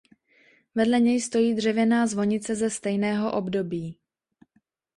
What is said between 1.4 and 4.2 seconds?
dřevěná zvonice ze stejného období.